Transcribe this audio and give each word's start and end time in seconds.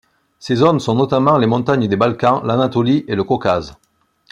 Ces 0.39 0.55
zones 0.55 0.79
sont 0.79 0.95
notamment 0.95 1.37
les 1.37 1.45
montagnes 1.45 1.87
des 1.87 1.95
Balkans, 1.95 2.41
l'Anatolie 2.43 3.05
et 3.07 3.13
le 3.13 3.23
Caucase. 3.23 3.77